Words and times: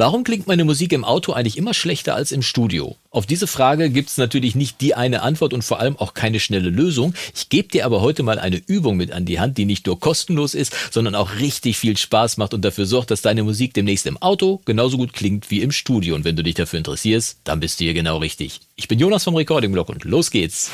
Warum 0.00 0.24
klingt 0.24 0.46
meine 0.46 0.64
Musik 0.64 0.94
im 0.94 1.04
Auto 1.04 1.34
eigentlich 1.34 1.58
immer 1.58 1.74
schlechter 1.74 2.14
als 2.14 2.32
im 2.32 2.40
Studio? 2.40 2.96
Auf 3.10 3.26
diese 3.26 3.46
Frage 3.46 3.90
gibt 3.90 4.08
es 4.08 4.16
natürlich 4.16 4.54
nicht 4.54 4.80
die 4.80 4.94
eine 4.94 5.20
Antwort 5.20 5.52
und 5.52 5.62
vor 5.62 5.78
allem 5.78 5.98
auch 5.98 6.14
keine 6.14 6.40
schnelle 6.40 6.70
Lösung. 6.70 7.12
Ich 7.34 7.50
gebe 7.50 7.68
dir 7.68 7.84
aber 7.84 8.00
heute 8.00 8.22
mal 8.22 8.38
eine 8.38 8.62
Übung 8.66 8.96
mit 8.96 9.12
an 9.12 9.26
die 9.26 9.40
Hand, 9.40 9.58
die 9.58 9.66
nicht 9.66 9.84
nur 9.84 10.00
kostenlos 10.00 10.54
ist, 10.54 10.74
sondern 10.90 11.14
auch 11.14 11.34
richtig 11.34 11.76
viel 11.76 11.98
Spaß 11.98 12.38
macht 12.38 12.54
und 12.54 12.64
dafür 12.64 12.86
sorgt, 12.86 13.10
dass 13.10 13.20
deine 13.20 13.42
Musik 13.42 13.74
demnächst 13.74 14.06
im 14.06 14.16
Auto 14.16 14.62
genauso 14.64 14.96
gut 14.96 15.12
klingt 15.12 15.50
wie 15.50 15.60
im 15.60 15.70
Studio. 15.70 16.14
Und 16.14 16.24
wenn 16.24 16.34
du 16.34 16.42
dich 16.42 16.54
dafür 16.54 16.78
interessierst, 16.78 17.40
dann 17.44 17.60
bist 17.60 17.78
du 17.78 17.84
hier 17.84 17.92
genau 17.92 18.16
richtig. 18.16 18.62
Ich 18.76 18.88
bin 18.88 18.98
Jonas 18.98 19.24
vom 19.24 19.36
Recording 19.36 19.70
Blog 19.70 19.90
und 19.90 20.04
los 20.04 20.30
geht's. 20.30 20.70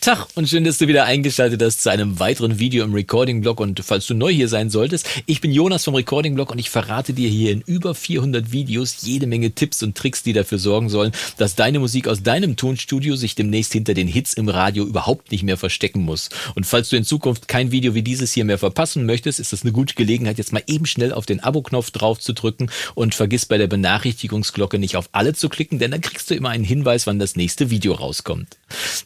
Tag 0.00 0.28
und 0.34 0.48
schön, 0.48 0.64
dass 0.64 0.78
du 0.78 0.88
wieder 0.88 1.04
eingeschaltet 1.04 1.62
hast 1.62 1.82
zu 1.82 1.90
einem 1.90 2.18
weiteren 2.18 2.58
Video 2.58 2.86
im 2.86 2.94
Recording-Blog. 2.94 3.60
Und 3.60 3.80
falls 3.84 4.06
du 4.06 4.14
neu 4.14 4.32
hier 4.32 4.48
sein 4.48 4.70
solltest, 4.70 5.06
ich 5.26 5.42
bin 5.42 5.52
Jonas 5.52 5.84
vom 5.84 5.94
Recording-Blog 5.94 6.52
und 6.52 6.58
ich 6.58 6.70
verrate 6.70 7.12
dir 7.12 7.28
hier 7.28 7.52
in 7.52 7.60
über 7.60 7.94
400 7.94 8.50
Videos 8.50 9.02
jede 9.02 9.26
Menge 9.26 9.50
Tipps 9.50 9.82
und 9.82 9.94
Tricks, 9.98 10.22
die 10.22 10.32
dafür 10.32 10.58
sorgen 10.58 10.88
sollen, 10.88 11.12
dass 11.36 11.54
deine 11.54 11.80
Musik 11.80 12.08
aus 12.08 12.22
deinem 12.22 12.56
Tonstudio 12.56 13.14
sich 13.14 13.34
demnächst 13.34 13.74
hinter 13.74 13.92
den 13.92 14.08
Hits 14.08 14.32
im 14.32 14.48
Radio 14.48 14.84
überhaupt 14.84 15.32
nicht 15.32 15.42
mehr 15.42 15.58
verstecken 15.58 16.02
muss. 16.02 16.30
Und 16.54 16.64
falls 16.64 16.88
du 16.88 16.96
in 16.96 17.04
Zukunft 17.04 17.46
kein 17.46 17.70
Video 17.70 17.94
wie 17.94 18.02
dieses 18.02 18.32
hier 18.32 18.46
mehr 18.46 18.56
verpassen 18.56 19.04
möchtest, 19.04 19.38
ist 19.38 19.52
das 19.52 19.64
eine 19.64 19.72
gute 19.72 19.96
Gelegenheit, 19.96 20.38
jetzt 20.38 20.54
mal 20.54 20.64
eben 20.66 20.86
schnell 20.86 21.12
auf 21.12 21.26
den 21.26 21.40
Abo-Knopf 21.40 21.90
drauf 21.90 22.20
zu 22.20 22.32
drücken 22.32 22.70
und 22.94 23.14
vergiss 23.14 23.44
bei 23.44 23.58
der 23.58 23.66
Benachrichtigungsglocke 23.66 24.78
nicht 24.78 24.96
auf 24.96 25.10
alle 25.12 25.34
zu 25.34 25.50
klicken, 25.50 25.78
denn 25.78 25.90
dann 25.90 26.00
kriegst 26.00 26.30
du 26.30 26.34
immer 26.34 26.48
einen 26.48 26.64
Hinweis, 26.64 27.06
wann 27.06 27.18
das 27.18 27.36
nächste 27.36 27.68
Video 27.68 27.92
rauskommt. 27.92 28.56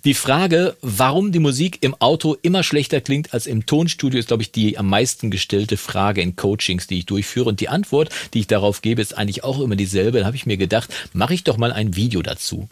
Die 0.04 0.14
Frage, 0.14 0.76
warum 0.84 1.32
die 1.32 1.38
Musik 1.38 1.78
im 1.80 1.94
Auto 1.94 2.36
immer 2.42 2.62
schlechter 2.62 3.00
klingt 3.00 3.32
als 3.32 3.46
im 3.46 3.66
Tonstudio, 3.66 4.20
ist, 4.20 4.28
glaube 4.28 4.42
ich, 4.42 4.52
die 4.52 4.78
am 4.78 4.88
meisten 4.88 5.30
gestellte 5.30 5.76
Frage 5.76 6.20
in 6.20 6.36
Coachings, 6.36 6.86
die 6.86 6.98
ich 6.98 7.06
durchführe. 7.06 7.48
Und 7.48 7.60
die 7.60 7.68
Antwort, 7.68 8.10
die 8.34 8.40
ich 8.40 8.46
darauf 8.46 8.82
gebe, 8.82 9.02
ist 9.02 9.16
eigentlich 9.16 9.42
auch 9.42 9.60
immer 9.60 9.76
dieselbe. 9.76 10.20
Da 10.20 10.26
habe 10.26 10.36
ich 10.36 10.46
mir 10.46 10.58
gedacht, 10.58 10.92
mache 11.12 11.34
ich 11.34 11.44
doch 11.44 11.56
mal 11.56 11.72
ein 11.72 11.96
Video 11.96 12.22
dazu. 12.22 12.68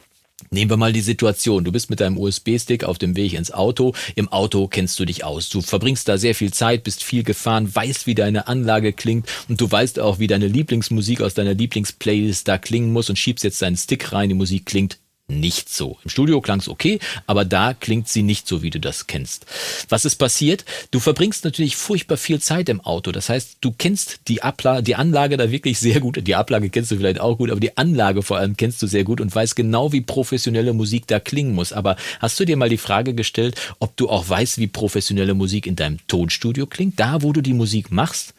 Nehmen 0.50 0.70
wir 0.70 0.76
mal 0.76 0.92
die 0.92 1.00
Situation. 1.00 1.64
Du 1.64 1.72
bist 1.72 1.88
mit 1.88 2.00
deinem 2.00 2.18
USB-Stick 2.18 2.84
auf 2.84 2.98
dem 2.98 3.16
Weg 3.16 3.32
ins 3.32 3.52
Auto. 3.52 3.94
Im 4.14 4.28
Auto 4.28 4.66
kennst 4.68 4.98
du 4.98 5.04
dich 5.04 5.24
aus. 5.24 5.48
Du 5.48 5.62
verbringst 5.62 6.08
da 6.08 6.18
sehr 6.18 6.34
viel 6.34 6.52
Zeit, 6.52 6.84
bist 6.84 7.02
viel 7.02 7.22
gefahren, 7.22 7.74
weißt, 7.74 8.06
wie 8.06 8.14
deine 8.14 8.48
Anlage 8.48 8.92
klingt 8.92 9.26
und 9.48 9.60
du 9.60 9.70
weißt 9.70 10.00
auch, 10.00 10.18
wie 10.18 10.26
deine 10.26 10.48
Lieblingsmusik 10.48 11.22
aus 11.22 11.34
deiner 11.34 11.54
Lieblingsplaylist 11.54 12.46
da 12.46 12.58
klingen 12.58 12.92
muss 12.92 13.08
und 13.08 13.18
schiebst 13.18 13.44
jetzt 13.44 13.62
deinen 13.62 13.76
Stick 13.76 14.12
rein. 14.12 14.28
Die 14.28 14.34
Musik 14.34 14.66
klingt 14.66 14.98
nicht 15.40 15.68
so. 15.68 15.98
Im 16.04 16.10
Studio 16.10 16.40
klang 16.40 16.60
es 16.60 16.68
okay, 16.68 16.98
aber 17.26 17.44
da 17.44 17.74
klingt 17.74 18.08
sie 18.08 18.22
nicht 18.22 18.46
so, 18.46 18.62
wie 18.62 18.70
du 18.70 18.80
das 18.80 19.06
kennst. 19.06 19.46
Was 19.88 20.04
ist 20.04 20.16
passiert? 20.16 20.64
Du 20.90 21.00
verbringst 21.00 21.44
natürlich 21.44 21.76
furchtbar 21.76 22.16
viel 22.16 22.40
Zeit 22.40 22.68
im 22.68 22.80
Auto. 22.80 23.12
Das 23.12 23.28
heißt, 23.28 23.58
du 23.60 23.72
kennst 23.72 24.20
die, 24.28 24.42
Abla 24.42 24.82
die 24.82 24.96
Anlage 24.96 25.36
da 25.36 25.50
wirklich 25.50 25.78
sehr 25.78 26.00
gut. 26.00 26.26
Die 26.26 26.34
Ablage 26.34 26.70
kennst 26.70 26.90
du 26.90 26.96
vielleicht 26.96 27.20
auch 27.20 27.38
gut, 27.38 27.50
aber 27.50 27.60
die 27.60 27.76
Anlage 27.76 28.22
vor 28.22 28.38
allem 28.38 28.56
kennst 28.56 28.82
du 28.82 28.86
sehr 28.86 29.04
gut 29.04 29.20
und 29.20 29.34
weißt 29.34 29.56
genau, 29.56 29.92
wie 29.92 30.00
professionelle 30.00 30.72
Musik 30.72 31.06
da 31.06 31.20
klingen 31.20 31.54
muss. 31.54 31.72
Aber 31.72 31.96
hast 32.20 32.38
du 32.38 32.44
dir 32.44 32.56
mal 32.56 32.68
die 32.68 32.78
Frage 32.78 33.14
gestellt, 33.14 33.60
ob 33.78 33.96
du 33.96 34.08
auch 34.08 34.28
weißt, 34.28 34.58
wie 34.58 34.66
professionelle 34.66 35.34
Musik 35.34 35.66
in 35.66 35.76
deinem 35.76 35.98
Tonstudio 36.06 36.66
klingt, 36.66 36.98
da 37.00 37.22
wo 37.22 37.32
du 37.32 37.40
die 37.40 37.54
Musik 37.54 37.90
machst? 37.90 38.34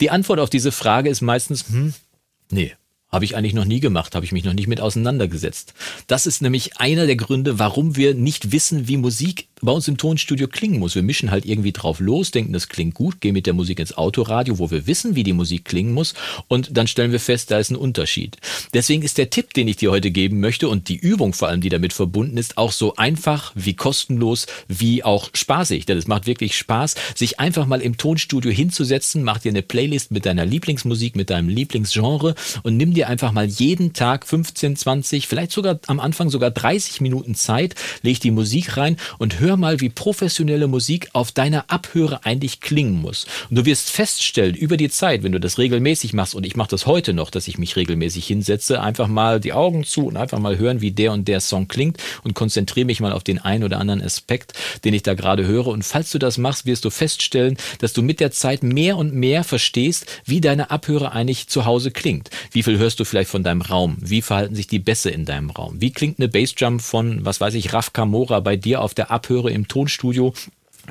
Die 0.00 0.10
Antwort 0.10 0.40
auf 0.40 0.50
diese 0.50 0.72
Frage 0.72 1.10
ist 1.10 1.20
meistens, 1.20 1.68
hm, 1.68 1.94
nee, 2.50 2.74
habe 3.08 3.24
ich 3.24 3.36
eigentlich 3.36 3.54
noch 3.54 3.64
nie 3.64 3.80
gemacht, 3.80 4.14
habe 4.14 4.24
ich 4.24 4.32
mich 4.32 4.44
noch 4.44 4.52
nicht 4.52 4.66
mit 4.66 4.80
auseinandergesetzt. 4.80 5.74
Das 6.06 6.26
ist 6.26 6.42
nämlich 6.42 6.78
einer 6.78 7.06
der 7.06 7.16
Gründe, 7.16 7.58
warum 7.58 7.96
wir 7.96 8.14
nicht 8.14 8.52
wissen, 8.52 8.88
wie 8.88 8.96
Musik 8.96 9.48
bei 9.62 9.72
uns 9.72 9.88
im 9.88 9.96
Tonstudio 9.96 10.48
klingen 10.48 10.78
muss. 10.78 10.94
Wir 10.94 11.02
mischen 11.02 11.30
halt 11.30 11.46
irgendwie 11.46 11.72
drauf 11.72 12.00
los, 12.00 12.30
denken, 12.30 12.52
das 12.52 12.68
klingt 12.68 12.94
gut, 12.94 13.20
gehen 13.20 13.32
mit 13.32 13.46
der 13.46 13.54
Musik 13.54 13.80
ins 13.80 13.96
Autoradio, 13.96 14.58
wo 14.58 14.70
wir 14.70 14.86
wissen, 14.86 15.16
wie 15.16 15.22
die 15.22 15.32
Musik 15.32 15.64
klingen 15.64 15.94
muss 15.94 16.14
und 16.48 16.76
dann 16.76 16.86
stellen 16.86 17.12
wir 17.12 17.20
fest, 17.20 17.50
da 17.50 17.58
ist 17.58 17.70
ein 17.70 17.76
Unterschied. 17.76 18.36
Deswegen 18.74 19.02
ist 19.02 19.16
der 19.16 19.30
Tipp, 19.30 19.54
den 19.54 19.68
ich 19.68 19.76
dir 19.76 19.90
heute 19.90 20.10
geben 20.10 20.40
möchte 20.40 20.68
und 20.68 20.88
die 20.88 20.96
Übung 20.96 21.32
vor 21.32 21.48
allem, 21.48 21.62
die 21.62 21.70
damit 21.70 21.94
verbunden 21.94 22.36
ist, 22.36 22.58
auch 22.58 22.72
so 22.72 22.96
einfach 22.96 23.52
wie 23.54 23.74
kostenlos 23.74 24.46
wie 24.68 25.02
auch 25.02 25.30
spaßig. 25.32 25.86
Denn 25.86 25.96
es 25.96 26.06
macht 26.06 26.26
wirklich 26.26 26.56
Spaß, 26.56 26.94
sich 27.14 27.40
einfach 27.40 27.66
mal 27.66 27.80
im 27.80 27.96
Tonstudio 27.96 28.50
hinzusetzen, 28.50 29.22
mach 29.22 29.38
dir 29.38 29.50
eine 29.50 29.62
Playlist 29.62 30.10
mit 30.10 30.26
deiner 30.26 30.44
Lieblingsmusik, 30.44 31.16
mit 31.16 31.30
deinem 31.30 31.48
Lieblingsgenre 31.48 32.34
und 32.62 32.76
nimm 32.76 32.92
dir 32.92 33.08
einfach 33.08 33.32
mal 33.32 33.46
jeden 33.46 33.94
Tag 33.94 34.26
15, 34.26 34.76
20, 34.76 35.26
vielleicht 35.26 35.52
sogar 35.52 35.80
am 35.86 36.00
Anfang 36.00 36.28
sogar 36.28 36.50
30 36.50 37.00
Minuten 37.00 37.34
Zeit, 37.34 37.74
leg 38.02 38.20
die 38.20 38.30
Musik 38.30 38.76
rein 38.76 38.98
und 39.18 39.40
hör 39.40 39.45
hör 39.46 39.56
mal, 39.56 39.80
wie 39.80 39.90
professionelle 39.90 40.66
Musik 40.66 41.08
auf 41.12 41.30
deiner 41.30 41.70
Abhöre 41.70 42.24
eigentlich 42.24 42.60
klingen 42.60 43.00
muss. 43.00 43.26
Und 43.48 43.56
du 43.56 43.64
wirst 43.64 43.90
feststellen, 43.90 44.56
über 44.56 44.76
die 44.76 44.90
Zeit, 44.90 45.22
wenn 45.22 45.30
du 45.30 45.38
das 45.38 45.58
regelmäßig 45.58 46.12
machst, 46.12 46.34
und 46.34 46.44
ich 46.44 46.56
mache 46.56 46.70
das 46.70 46.86
heute 46.86 47.14
noch, 47.14 47.30
dass 47.30 47.46
ich 47.46 47.56
mich 47.56 47.76
regelmäßig 47.76 48.26
hinsetze, 48.26 48.80
einfach 48.80 49.06
mal 49.06 49.38
die 49.38 49.52
Augen 49.52 49.84
zu 49.84 50.06
und 50.06 50.16
einfach 50.16 50.40
mal 50.40 50.58
hören, 50.58 50.80
wie 50.80 50.90
der 50.90 51.12
und 51.12 51.28
der 51.28 51.40
Song 51.40 51.68
klingt 51.68 51.98
und 52.24 52.34
konzentriere 52.34 52.86
mich 52.86 53.00
mal 53.00 53.12
auf 53.12 53.22
den 53.22 53.38
einen 53.38 53.62
oder 53.62 53.78
anderen 53.78 54.02
Aspekt, 54.02 54.52
den 54.84 54.94
ich 54.94 55.04
da 55.04 55.14
gerade 55.14 55.46
höre. 55.46 55.68
Und 55.68 55.84
falls 55.84 56.10
du 56.10 56.18
das 56.18 56.38
machst, 56.38 56.66
wirst 56.66 56.84
du 56.84 56.90
feststellen, 56.90 57.56
dass 57.78 57.92
du 57.92 58.02
mit 58.02 58.18
der 58.18 58.32
Zeit 58.32 58.64
mehr 58.64 58.96
und 58.96 59.14
mehr 59.14 59.44
verstehst, 59.44 60.06
wie 60.24 60.40
deine 60.40 60.70
Abhöre 60.70 61.12
eigentlich 61.12 61.46
zu 61.46 61.64
Hause 61.64 61.92
klingt. 61.92 62.30
Wie 62.50 62.64
viel 62.64 62.78
hörst 62.78 62.98
du 62.98 63.04
vielleicht 63.04 63.30
von 63.30 63.44
deinem 63.44 63.62
Raum? 63.62 63.96
Wie 64.00 64.22
verhalten 64.22 64.56
sich 64.56 64.66
die 64.66 64.80
Bässe 64.80 65.10
in 65.10 65.24
deinem 65.24 65.50
Raum? 65.50 65.80
Wie 65.80 65.92
klingt 65.92 66.18
eine 66.18 66.28
Bassdrum 66.28 66.80
von, 66.80 67.24
was 67.24 67.40
weiß 67.40 67.54
ich, 67.54 67.72
Raf 67.72 67.92
Kamora 67.92 68.40
bei 68.40 68.56
dir 68.56 68.80
auf 68.80 68.92
der 68.92 69.10
Abhöre 69.10 69.35
höre 69.36 69.50
im 69.50 69.68
Tonstudio 69.68 70.32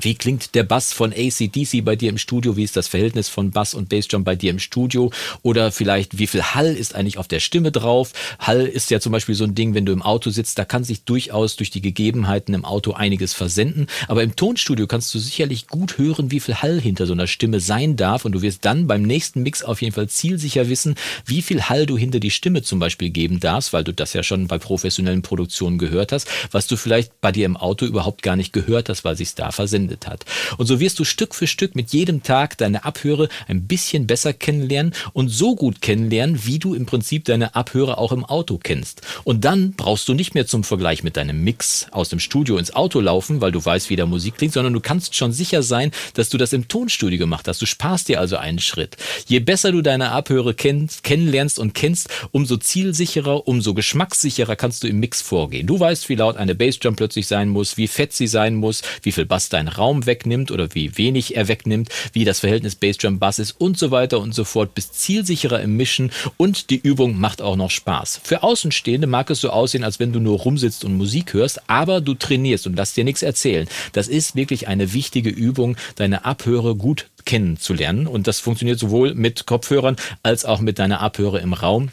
wie 0.00 0.14
klingt 0.14 0.54
der 0.54 0.62
Bass 0.62 0.92
von 0.92 1.12
ACDC 1.12 1.84
bei 1.84 1.96
dir 1.96 2.10
im 2.10 2.18
Studio? 2.18 2.56
Wie 2.56 2.64
ist 2.64 2.76
das 2.76 2.88
Verhältnis 2.88 3.28
von 3.28 3.50
Bass 3.50 3.74
und 3.74 3.88
Bassdrum 3.88 4.24
bei 4.24 4.36
dir 4.36 4.50
im 4.50 4.58
Studio? 4.58 5.10
Oder 5.42 5.72
vielleicht, 5.72 6.18
wie 6.18 6.26
viel 6.26 6.42
Hall 6.42 6.74
ist 6.74 6.94
eigentlich 6.94 7.18
auf 7.18 7.28
der 7.28 7.40
Stimme 7.40 7.72
drauf? 7.72 8.12
Hall 8.38 8.66
ist 8.66 8.90
ja 8.90 9.00
zum 9.00 9.12
Beispiel 9.12 9.34
so 9.34 9.44
ein 9.44 9.54
Ding, 9.54 9.74
wenn 9.74 9.86
du 9.86 9.92
im 9.92 10.02
Auto 10.02 10.30
sitzt, 10.30 10.58
da 10.58 10.64
kann 10.64 10.84
sich 10.84 11.04
durchaus 11.04 11.56
durch 11.56 11.70
die 11.70 11.80
Gegebenheiten 11.80 12.54
im 12.54 12.64
Auto 12.64 12.92
einiges 12.92 13.32
versenden. 13.32 13.86
Aber 14.08 14.22
im 14.22 14.36
Tonstudio 14.36 14.86
kannst 14.86 15.14
du 15.14 15.18
sicherlich 15.18 15.66
gut 15.66 15.98
hören, 15.98 16.30
wie 16.30 16.40
viel 16.40 16.56
Hall 16.56 16.80
hinter 16.80 17.06
so 17.06 17.12
einer 17.12 17.26
Stimme 17.26 17.60
sein 17.60 17.96
darf. 17.96 18.24
Und 18.24 18.32
du 18.32 18.42
wirst 18.42 18.64
dann 18.64 18.86
beim 18.86 19.02
nächsten 19.02 19.42
Mix 19.42 19.62
auf 19.62 19.82
jeden 19.82 19.94
Fall 19.94 20.08
zielsicher 20.08 20.68
wissen, 20.68 20.94
wie 21.24 21.42
viel 21.42 21.62
Hall 21.62 21.86
du 21.86 21.96
hinter 21.96 22.20
die 22.20 22.30
Stimme 22.30 22.62
zum 22.62 22.78
Beispiel 22.78 23.10
geben 23.10 23.40
darfst, 23.40 23.72
weil 23.72 23.84
du 23.84 23.92
das 23.92 24.12
ja 24.12 24.22
schon 24.22 24.46
bei 24.46 24.58
professionellen 24.58 25.22
Produktionen 25.22 25.78
gehört 25.78 26.12
hast, 26.12 26.28
was 26.50 26.66
du 26.66 26.76
vielleicht 26.76 27.20
bei 27.20 27.32
dir 27.32 27.46
im 27.46 27.56
Auto 27.56 27.86
überhaupt 27.86 28.22
gar 28.22 28.36
nicht 28.36 28.52
gehört 28.52 28.88
hast, 28.88 29.04
weil 29.04 29.16
sich 29.16 29.34
da 29.34 29.50
versendet 29.52 29.85
verwendet 29.86 30.06
hat. 30.06 30.24
Und 30.58 30.66
so 30.66 30.80
wirst 30.80 30.98
du 30.98 31.04
Stück 31.04 31.34
für 31.34 31.46
Stück 31.46 31.74
mit 31.74 31.92
jedem 31.92 32.22
Tag 32.22 32.58
deine 32.58 32.84
Abhöre 32.84 33.28
ein 33.48 33.66
bisschen 33.66 34.06
besser 34.06 34.32
kennenlernen 34.32 34.92
und 35.12 35.28
so 35.28 35.54
gut 35.54 35.80
kennenlernen, 35.80 36.44
wie 36.44 36.58
du 36.58 36.74
im 36.74 36.86
Prinzip 36.86 37.24
deine 37.24 37.54
Abhöre 37.54 37.98
auch 37.98 38.12
im 38.12 38.24
Auto 38.24 38.58
kennst. 38.58 39.02
Und 39.24 39.44
dann 39.44 39.72
brauchst 39.72 40.08
du 40.08 40.14
nicht 40.14 40.34
mehr 40.34 40.46
zum 40.46 40.64
Vergleich 40.64 41.02
mit 41.02 41.16
deinem 41.16 41.42
Mix 41.42 41.86
aus 41.90 42.08
dem 42.08 42.20
Studio 42.20 42.58
ins 42.58 42.74
Auto 42.74 43.00
laufen, 43.00 43.40
weil 43.40 43.52
du 43.52 43.64
weißt, 43.64 43.90
wie 43.90 43.96
der 43.96 44.06
Musik 44.06 44.36
klingt, 44.36 44.54
sondern 44.54 44.72
du 44.72 44.80
kannst 44.80 45.14
schon 45.14 45.32
sicher 45.32 45.62
sein, 45.62 45.90
dass 46.14 46.28
du 46.28 46.38
das 46.38 46.52
im 46.52 46.68
Tonstudio 46.68 47.18
gemacht 47.18 47.48
hast. 47.48 47.62
Du 47.62 47.66
sparst 47.66 48.08
dir 48.08 48.20
also 48.20 48.36
einen 48.36 48.58
Schritt. 48.58 48.96
Je 49.26 49.40
besser 49.40 49.72
du 49.72 49.82
deine 49.82 50.10
Abhöre 50.10 50.54
kennst, 50.54 51.02
kennenlernst 51.02 51.58
und 51.58 51.74
kennst, 51.74 52.08
umso 52.32 52.56
zielsicherer, 52.56 53.46
umso 53.46 53.74
geschmackssicherer 53.74 54.56
kannst 54.56 54.82
du 54.82 54.88
im 54.88 54.98
Mix 55.00 55.22
vorgehen. 55.22 55.66
Du 55.66 55.78
weißt, 55.78 56.08
wie 56.08 56.14
laut 56.14 56.36
eine 56.36 56.54
Bassdrum 56.54 56.96
plötzlich 56.96 57.26
sein 57.26 57.48
muss, 57.48 57.76
wie 57.76 57.86
fett 57.86 58.12
sie 58.12 58.26
sein 58.26 58.54
muss, 58.54 58.82
wie 59.02 59.12
viel 59.12 59.26
Bass 59.26 59.48
dein 59.48 59.68
Raum 59.78 60.06
wegnimmt 60.06 60.50
oder 60.50 60.74
wie 60.74 60.96
wenig 60.96 61.36
er 61.36 61.48
wegnimmt, 61.48 61.88
wie 62.12 62.24
das 62.24 62.40
Verhältnis 62.40 62.74
Bassdrum-Bass 62.74 63.38
ist 63.38 63.52
und 63.52 63.78
so 63.78 63.90
weiter 63.90 64.20
und 64.20 64.34
so 64.34 64.44
fort, 64.44 64.74
bist 64.74 64.94
zielsicherer 64.94 65.60
im 65.60 65.76
Mischen 65.76 66.10
und 66.36 66.70
die 66.70 66.76
Übung 66.76 67.18
macht 67.18 67.42
auch 67.42 67.56
noch 67.56 67.70
Spaß. 67.70 68.20
Für 68.22 68.42
Außenstehende 68.42 69.06
mag 69.06 69.30
es 69.30 69.40
so 69.40 69.50
aussehen, 69.50 69.84
als 69.84 69.98
wenn 70.00 70.12
du 70.12 70.20
nur 70.20 70.38
rumsitzt 70.38 70.84
und 70.84 70.96
Musik 70.96 71.34
hörst, 71.34 71.68
aber 71.68 72.00
du 72.00 72.14
trainierst 72.14 72.66
und 72.66 72.76
lass 72.76 72.94
dir 72.94 73.04
nichts 73.04 73.22
erzählen. 73.22 73.68
Das 73.92 74.08
ist 74.08 74.36
wirklich 74.36 74.68
eine 74.68 74.92
wichtige 74.92 75.30
Übung, 75.30 75.76
deine 75.96 76.24
Abhöre 76.24 76.74
gut 76.74 77.08
kennenzulernen 77.24 78.06
und 78.06 78.26
das 78.26 78.40
funktioniert 78.40 78.78
sowohl 78.78 79.14
mit 79.14 79.46
Kopfhörern 79.46 79.96
als 80.22 80.44
auch 80.44 80.60
mit 80.60 80.78
deiner 80.78 81.00
Abhöre 81.00 81.40
im 81.40 81.52
Raum. 81.52 81.90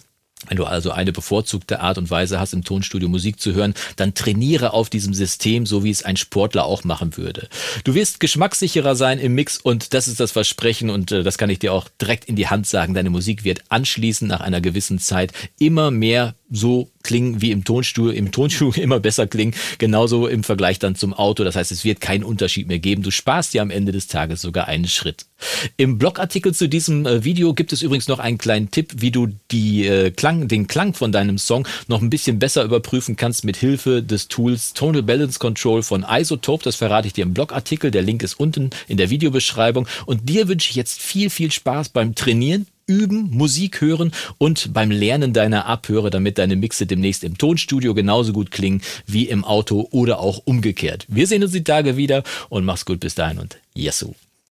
Wenn 0.48 0.58
du 0.58 0.66
also 0.66 0.92
eine 0.92 1.12
bevorzugte 1.12 1.80
Art 1.80 1.98
und 1.98 2.10
Weise 2.10 2.40
hast, 2.40 2.54
im 2.54 2.64
Tonstudio 2.64 3.10
Musik 3.10 3.40
zu 3.40 3.54
hören, 3.54 3.74
dann 3.96 4.14
trainiere 4.14 4.74
auf 4.74 4.90
diesem 4.90 5.14
System, 5.14 5.66
so 5.66 5.84
wie 5.84 5.90
es 5.90 6.04
ein 6.04 6.18
Sportler 6.18 6.66
auch 6.66 6.84
machen 6.84 7.18
würde. 7.18 7.48
Du 7.84 7.94
wirst 7.94 8.20
geschmackssicherer 8.20 8.96
sein 8.96 9.20
im 9.20 9.36
Mix 9.36 9.58
und 9.58 9.94
das 9.94 10.08
ist 10.08 10.20
das 10.20 10.32
Versprechen 10.32 10.90
und 10.90 11.12
äh, 11.12 11.24
das 11.24 11.38
kann 11.38 11.50
ich 11.50 11.60
dir 11.60 11.74
auch 11.74 11.88
direkt 12.02 12.26
in 12.26 12.36
die 12.36 12.48
Hand 12.48 12.68
sagen. 12.68 12.94
Deine 12.94 13.10
Musik 13.10 13.44
wird 13.44 13.64
anschließend 13.70 14.30
nach 14.30 14.42
einer 14.42 14.62
gewissen 14.62 15.00
Zeit 15.00 15.32
immer 15.60 15.92
mehr 15.92 16.36
so 16.50 16.90
klingen 17.04 17.42
wie 17.42 17.52
im 17.52 17.64
Tonstuhl, 17.64 18.14
im 18.14 18.32
Tonstuhl 18.32 18.74
immer 18.78 19.00
besser 19.00 19.28
klingen, 19.28 19.54
genauso 19.78 20.28
im 20.28 20.44
Vergleich 20.44 20.80
dann 20.80 20.96
zum 20.96 21.14
Auto. 21.14 21.44
Das 21.44 21.56
heißt, 21.56 21.72
es 21.72 21.84
wird 21.84 22.02
keinen 22.02 22.24
Unterschied 22.24 22.68
mehr 22.68 22.80
geben. 22.80 23.04
Du 23.04 23.12
sparst 23.12 23.54
dir 23.54 23.62
am 23.62 23.70
Ende 23.70 23.92
des 23.92 24.08
Tages 24.08 24.42
sogar 24.42 24.68
einen 24.68 24.88
Schritt. 24.88 25.26
Im 25.78 25.98
Blogartikel 25.98 26.54
zu 26.54 26.70
diesem 26.70 27.06
äh, 27.06 27.24
Video 27.24 27.54
gibt 27.54 27.74
es 27.74 27.82
übrigens 27.82 28.08
noch 28.08 28.20
einen 28.20 28.38
kleinen 28.38 28.72
Tipp, 28.72 28.94
wie 28.98 29.12
du 29.12 29.28
die, 29.52 29.86
äh, 29.86 30.12
Klang, 30.12 30.48
den 30.48 30.68
Klang 30.68 30.94
von 30.94 31.12
deinem 31.12 31.38
Song 31.38 31.68
noch 31.88 32.02
ein 32.02 32.10
bisschen 32.10 32.40
besser 32.40 32.64
überprüfen 32.64 33.16
kannst 33.16 33.44
mit 33.44 33.58
Hilfe 33.58 34.02
des 34.02 34.28
Tools 34.30 34.74
Tonal 34.74 35.04
Balance 35.04 35.40
Control 35.40 35.84
von 35.84 36.06
Isotope. 36.10 36.64
Das 36.64 36.76
verrate 36.76 37.08
ich 37.08 37.14
dir 37.14 37.24
im 37.24 37.34
Blogartikel. 37.34 37.92
Der 37.92 38.02
Link 38.02 38.24
ist 38.24 38.40
unten 38.40 38.70
in 38.88 38.98
der 38.98 39.10
Videobeschreibung. 39.10 39.88
Und 40.06 40.30
dir 40.30 40.48
wünsche 40.48 40.70
ich 40.70 40.76
jetzt 40.76 41.02
viel, 41.02 41.30
viel 41.30 41.52
Spaß 41.52 41.90
beim 41.90 42.16
Trainieren 42.16 42.68
üben, 42.94 43.30
Musik 43.32 43.82
hören 43.82 44.12
und 44.38 44.74
beim 44.74 44.92
Lernen 44.92 45.34
deiner 45.34 45.66
Abhöre, 45.66 46.10
damit 46.10 46.38
deine 46.38 46.56
Mixe 46.56 46.86
demnächst 46.86 47.24
im 47.24 47.38
Tonstudio 47.38 47.94
genauso 47.94 48.34
gut 48.34 48.52
klingen 48.52 48.82
wie 49.06 49.28
im 49.28 49.44
Auto 49.44 49.88
oder 49.92 50.20
auch 50.20 50.42
umgekehrt. 50.46 51.06
Wir 51.10 51.28
sehen 51.28 51.44
uns 51.44 51.52
die 51.52 51.64
Tage 51.64 51.98
wieder 51.98 52.24
und 52.50 52.66
mach's 52.66 52.86
gut 52.86 53.00
bis 53.00 53.16
dahin 53.16 53.40
und 53.40 53.58
Yesu. 53.76 54.14